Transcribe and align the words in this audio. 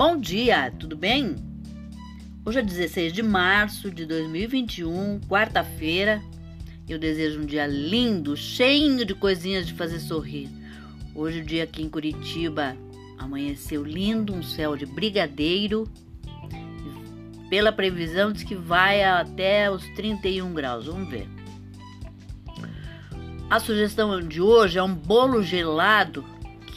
Bom 0.00 0.16
dia, 0.16 0.72
tudo 0.78 0.96
bem? 0.96 1.36
Hoje 2.42 2.58
é 2.58 2.62
16 2.62 3.12
de 3.12 3.22
março 3.22 3.90
de 3.90 4.06
2021, 4.06 5.20
quarta-feira. 5.28 6.22
Eu 6.88 6.98
desejo 6.98 7.42
um 7.42 7.44
dia 7.44 7.66
lindo, 7.66 8.34
cheio 8.34 9.04
de 9.04 9.14
coisinhas 9.14 9.66
de 9.66 9.74
fazer 9.74 10.00
sorrir. 10.00 10.48
Hoje 11.14 11.40
o 11.40 11.44
dia 11.44 11.64
aqui 11.64 11.82
em 11.82 11.90
Curitiba 11.90 12.74
amanheceu 13.18 13.84
lindo, 13.84 14.32
um 14.32 14.42
céu 14.42 14.74
de 14.74 14.86
brigadeiro. 14.86 15.86
Pela 17.50 17.70
previsão 17.70 18.32
diz 18.32 18.42
que 18.42 18.54
vai 18.54 19.04
até 19.04 19.70
os 19.70 19.86
31 19.90 20.54
graus. 20.54 20.86
Vamos 20.86 21.10
ver. 21.10 21.28
A 23.50 23.60
sugestão 23.60 24.18
de 24.26 24.40
hoje 24.40 24.78
é 24.78 24.82
um 24.82 24.94
bolo 24.94 25.42
gelado 25.42 26.24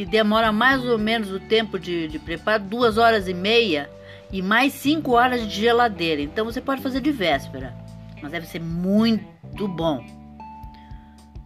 que 0.00 0.06
demora 0.06 0.50
mais 0.50 0.82
ou 0.82 0.96
menos 0.96 1.30
o 1.30 1.38
tempo 1.38 1.78
de, 1.78 2.08
de 2.08 2.18
preparo, 2.18 2.64
duas 2.64 2.96
horas 2.96 3.28
e 3.28 3.34
meia 3.34 3.90
e 4.32 4.40
mais 4.40 4.72
cinco 4.72 5.12
horas 5.12 5.46
de 5.46 5.60
geladeira. 5.60 6.22
Então 6.22 6.46
você 6.46 6.58
pode 6.58 6.80
fazer 6.80 7.02
de 7.02 7.12
véspera, 7.12 7.76
mas 8.22 8.32
deve 8.32 8.46
ser 8.46 8.62
muito 8.62 9.68
bom. 9.68 10.02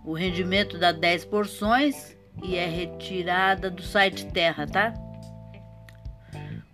O 0.05 0.13
rendimento 0.13 0.79
dá 0.79 0.93
10 0.93 1.25
porções 1.25 2.17
e 2.45 2.55
é 2.55 2.65
retirada 2.65 3.69
do 3.69 3.83
site 3.83 4.27
Terra, 4.27 4.69
tá? 4.69 4.95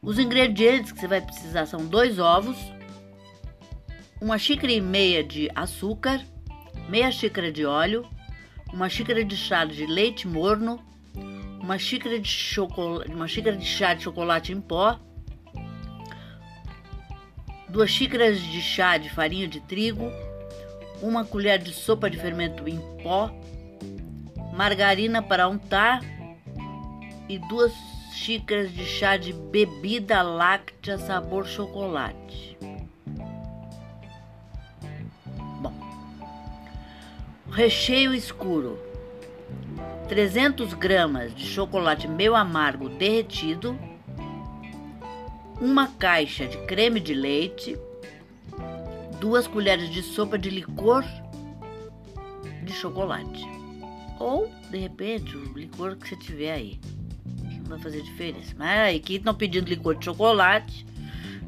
Os 0.02 0.18
ingredientes 0.18 0.92
que 0.92 1.00
você 1.00 1.08
vai 1.08 1.22
precisar 1.22 1.64
são 1.64 1.86
dois 1.86 2.18
ovos, 2.18 2.58
uma 4.20 4.36
xícara 4.36 4.70
e 4.70 4.82
meia 4.82 5.24
de 5.24 5.48
açúcar, 5.54 6.20
meia 6.90 7.10
xícara 7.10 7.50
de 7.50 7.64
óleo, 7.64 8.06
uma 8.70 8.90
xícara 8.90 9.24
de 9.24 9.34
chá 9.34 9.64
de 9.64 9.86
leite 9.86 10.28
morno, 10.28 10.90
uma 11.60 11.78
xícara 11.78 12.19
de 12.19 12.28
chocolate, 12.28 13.12
uma 13.12 13.28
xícara 13.28 13.57
de 13.57 13.66
chá 13.66 13.93
de 13.95 14.02
chocolate 14.02 14.52
em 14.52 14.60
pó, 14.60 14.98
duas 17.68 17.90
xícaras 17.90 18.40
de 18.40 18.60
chá 18.62 18.96
de 18.96 19.10
farinha 19.10 19.46
de 19.46 19.60
trigo, 19.60 20.10
uma 21.02 21.24
colher 21.24 21.59
de 21.59 21.73
sopa 21.73 22.09
de 22.09 22.16
fermento 22.16 22.66
em 22.66 22.80
pó, 23.02 23.30
margarina 24.54 25.23
para 25.23 25.49
untar 25.49 26.01
e 27.29 27.38
duas 27.38 27.73
xícaras 28.12 28.73
de 28.73 28.84
chá 28.84 29.16
de 29.16 29.32
bebida 29.32 30.23
láctea 30.23 30.99
sabor 30.99 31.46
chocolate. 31.46 32.59
Bom, 35.60 35.73
recheio 37.51 38.12
escuro: 38.12 38.90
300 40.10 40.74
gramas 40.74 41.32
de 41.32 41.46
chocolate 41.46 42.08
meio 42.08 42.34
amargo 42.34 42.88
derretido, 42.88 43.78
uma 45.60 45.86
caixa 45.86 46.48
de 46.48 46.58
creme 46.66 46.98
de 46.98 47.14
leite 47.14 47.78
duas 49.20 49.46
colheres 49.46 49.88
de 49.88 50.02
sopa 50.02 50.36
de 50.36 50.50
licor 50.50 51.04
de 52.64 52.72
chocolate. 52.72 53.46
Ou, 54.18 54.50
de 54.68 54.78
repente, 54.78 55.36
o 55.36 55.56
licor 55.56 55.94
que 55.96 56.08
você 56.08 56.16
tiver 56.16 56.54
aí. 56.54 56.80
Não 57.60 57.66
vai 57.66 57.78
fazer 57.78 58.02
diferença. 58.02 58.52
Mas 58.58 58.96
aqui 58.96 59.14
estão 59.14 59.32
pedindo 59.32 59.68
licor 59.68 59.96
de 59.96 60.06
chocolate. 60.06 60.84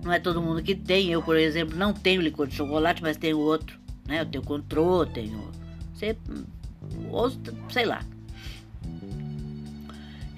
Não 0.05 0.13
é 0.13 0.21
todo 0.21 0.41
mundo 0.41 0.63
que 0.63 0.77
tem. 0.77 1.11
Eu, 1.11 1.21
por 1.21 1.37
exemplo, 1.37 1.77
não 1.77 1.93
tenho 1.93 2.23
licor 2.23 2.47
de 2.47 2.55
chocolate, 2.55 3.03
mas 3.03 3.17
tenho 3.17 3.41
outro. 3.41 3.77
Né? 4.07 4.21
Eu 4.21 4.27
tenho 4.27 4.45
controle, 4.45 5.11
tenho. 5.11 5.51
Sei, 5.95 6.17
ou, 7.11 7.29
sei 7.69 7.87
lá. 7.87 8.03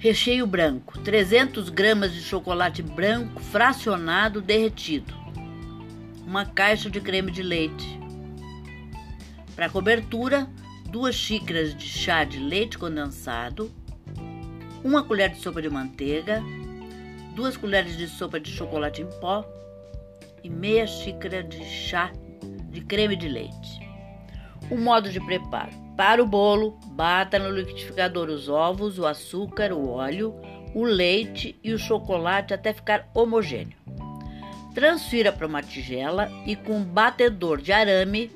Recheio 0.05 0.45
branco: 0.45 0.99
300 0.99 1.69
gramas 1.69 2.13
de 2.13 2.21
chocolate 2.21 2.83
branco 2.83 3.41
fracionado 3.41 4.39
derretido 4.39 5.11
uma 6.27 6.45
caixa 6.45 6.91
de 6.91 7.01
creme 7.01 7.31
de 7.31 7.41
leite. 7.41 7.99
Para 9.55 9.67
cobertura, 9.67 10.47
duas 10.91 11.15
xícaras 11.15 11.75
de 11.75 11.87
chá 11.87 12.23
de 12.23 12.37
leite 12.37 12.77
condensado, 12.77 13.71
uma 14.83 15.01
colher 15.01 15.31
de 15.31 15.39
sopa 15.39 15.59
de 15.59 15.71
manteiga, 15.71 16.39
duas 17.33 17.57
colheres 17.57 17.97
de 17.97 18.07
sopa 18.07 18.39
de 18.39 18.51
chocolate 18.51 19.01
em 19.01 19.09
pó 19.19 19.43
e 20.43 20.51
meia 20.51 20.85
xícara 20.85 21.41
de 21.41 21.65
chá 21.65 22.11
de 22.69 22.81
creme 22.81 23.15
de 23.15 23.27
leite. 23.27 23.79
O 24.69 24.77
modo 24.77 25.09
de 25.09 25.19
preparo: 25.19 25.71
para 25.97 26.21
o 26.21 26.27
bolo, 26.27 26.77
bata 26.95 27.37
no 27.37 27.51
liquidificador 27.51 28.29
os 28.29 28.47
ovos, 28.47 28.97
o 28.97 29.05
açúcar, 29.05 29.73
o 29.73 29.89
óleo, 29.89 30.33
o 30.73 30.85
leite 30.85 31.59
e 31.61 31.73
o 31.73 31.77
chocolate 31.77 32.53
até 32.53 32.71
ficar 32.71 33.09
homogêneo. 33.13 33.77
Transfira 34.73 35.31
para 35.31 35.45
uma 35.45 35.61
tigela 35.61 36.31
e 36.45 36.55
com 36.55 36.77
um 36.77 36.83
batedor 36.83 37.61
de 37.61 37.73
arame 37.73 38.31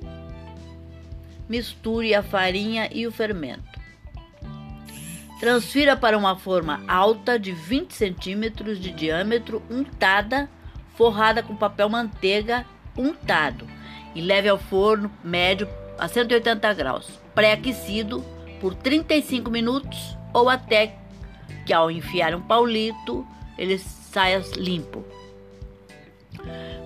misture 1.48 2.14
a 2.14 2.22
farinha 2.22 2.90
e 2.92 3.08
o 3.08 3.12
fermento. 3.12 3.80
Transfira 5.40 5.96
para 5.96 6.18
uma 6.18 6.36
forma 6.36 6.84
alta 6.86 7.40
de 7.40 7.54
20 7.54 7.94
centímetros 7.94 8.78
de 8.78 8.92
diâmetro, 8.92 9.64
untada, 9.70 10.50
forrada 10.96 11.42
com 11.42 11.56
papel 11.56 11.88
manteiga 11.88 12.66
untado 12.98 13.66
e 14.14 14.20
leve 14.20 14.50
ao 14.50 14.58
forno 14.58 15.10
médio 15.24 15.68
a 15.98 16.10
180 16.10 16.74
graus, 16.74 17.22
pré-aquecido 17.34 18.24
por 18.60 18.76
35 18.76 19.50
minutos 19.50 20.18
ou 20.34 20.50
até 20.50 20.96
que 21.66 21.74
ao 21.74 21.90
enfiar 21.90 22.36
um 22.36 22.42
paulito 22.42 23.26
ele 23.58 23.78
saia 23.78 24.42
limpo. 24.58 25.04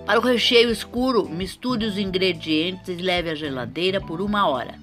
Para 0.04 0.18
o 0.18 0.22
recheio 0.22 0.70
escuro, 0.70 1.28
misture 1.28 1.86
os 1.86 1.96
ingredientes 1.96 2.88
e 2.88 3.00
leve 3.00 3.30
à 3.30 3.34
geladeira 3.34 4.00
por 4.00 4.20
uma 4.20 4.46
hora. 4.46 4.74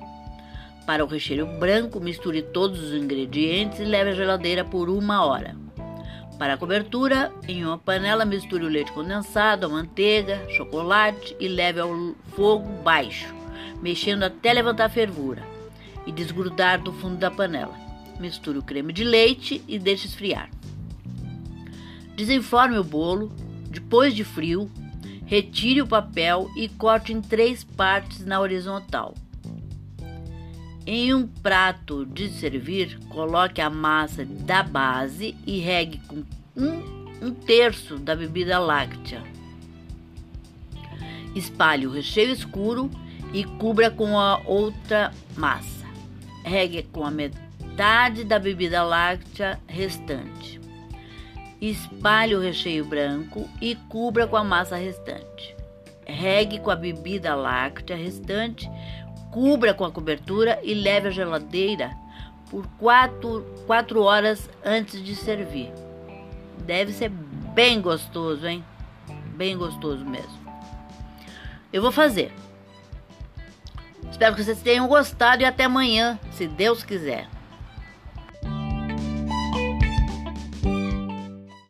Para 0.86 1.06
o 1.06 1.08
recheio 1.08 1.46
branco, 1.60 2.00
misture 2.00 2.42
todos 2.42 2.82
os 2.82 2.94
ingredientes 2.94 3.80
e 3.80 3.84
leve 3.84 4.12
à 4.12 4.14
geladeira 4.14 4.66
por 4.66 4.90
uma 4.90 5.24
hora. 5.24 5.56
Para 6.40 6.56
a 6.56 6.58
cobertura, 6.58 7.32
em 7.48 7.64
uma 7.64 7.78
panela, 7.78 8.26
misture 8.26 8.66
o 8.66 8.70
leite 8.70 8.92
condensado, 8.92 9.68
a 9.68 9.70
manteiga, 9.70 10.44
chocolate 10.50 11.36
e 11.40 11.48
leve 11.48 11.80
ao 11.80 12.16
fogo 12.36 12.68
baixo, 12.82 13.32
mexendo 13.80 14.24
até 14.24 14.52
levantar 14.52 14.90
fervura 14.90 15.51
e 16.06 16.12
desgrudar 16.12 16.82
do 16.82 16.92
fundo 16.94 17.18
da 17.18 17.32
panela. 17.32 17.78
Misture 18.20 18.58
o 18.58 18.64
creme 18.64 18.94
de 18.94 19.04
leite 19.04 19.64
e 19.68 19.80
deixe 19.80 20.08
esfriar. 20.08 20.50
Desenforme 22.16 22.78
o 22.78 22.84
bolo, 22.84 23.32
depois 23.70 24.14
de 24.14 24.24
frio, 24.24 24.70
Retire 25.32 25.82
o 25.82 25.88
papel 25.88 26.52
e 26.58 26.68
corte 26.68 27.14
em 27.14 27.22
três 27.22 27.64
partes 27.64 28.26
na 28.26 28.42
horizontal. 28.42 29.16
Em 30.86 31.14
um 31.14 31.26
prato 31.26 32.06
de 32.06 32.28
servir, 32.28 33.00
coloque 33.08 33.62
a 33.62 33.70
massa 33.70 34.26
da 34.26 34.62
base 34.62 35.34
e 35.48 35.58
regue 35.60 36.00
com 36.00 36.26
um, 36.58 37.28
um 37.28 37.34
terço 37.34 37.96
da 37.96 38.14
bebida 38.14 38.60
láctea. 38.60 39.24
Espalhe 41.34 41.88
o 41.88 41.92
recheio 41.92 42.34
escuro 42.34 42.92
e 43.34 43.46
cubra 43.46 43.90
com 43.90 44.20
a 44.20 44.38
outra 44.46 45.14
massa. 45.38 45.81
Regue 46.44 46.84
com 46.84 47.06
a 47.06 47.12
metade 47.12 48.24
da 48.24 48.40
bebida 48.40 48.84
láctea 48.84 49.60
restante. 49.68 50.60
Espalhe 51.62 52.36
o 52.36 52.42
recheio 52.42 52.84
branco 52.84 53.48
e 53.62 53.76
cubra 53.76 54.26
com 54.26 54.36
a 54.36 54.44
massa 54.44 54.76
restante. 54.76 55.56
Regue 56.06 56.60
com 56.60 56.72
a 56.72 56.76
bebida 56.76 57.36
láctea 57.36 57.96
restante, 57.96 58.70
cubra 59.32 59.74
com 59.74 59.86
a 59.86 59.92
cobertura 59.92 60.60
e 60.64 60.74
leve 60.74 61.10
à 61.10 61.12
geladeira 61.12 61.92
por 62.50 62.68
4, 62.80 63.46
4 63.68 64.02
horas 64.02 64.50
antes 64.66 65.04
de 65.04 65.16
servir. 65.16 65.72
Deve 66.66 66.92
ser 66.92 67.10
bem 67.10 67.80
gostoso, 67.80 68.46
hein? 68.48 68.64
Bem 69.36 69.58
gostoso 69.58 70.04
mesmo. 70.04 70.42
Eu 71.72 71.82
vou 71.82 71.92
fazer. 71.92 72.34
Espero 74.12 74.36
que 74.36 74.44
vocês 74.44 74.62
tenham 74.62 74.88
gostado 74.88 75.42
e 75.42 75.46
até 75.46 75.64
amanhã, 75.64 76.20
se 76.34 76.46
Deus 76.46 76.84
quiser. 76.84 77.28